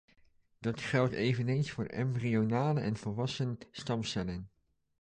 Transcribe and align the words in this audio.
Dat 0.59 0.81
geldt 0.81 1.13
eveneens 1.13 1.71
voor 1.71 1.85
embryonale 1.85 2.79
en 2.79 2.95
volwassen 2.97 3.57
stamcellen. 3.71 4.49